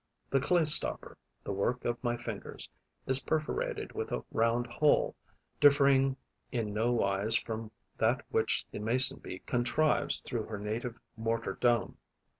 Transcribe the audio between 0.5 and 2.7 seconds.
stopper, the work of my fingers,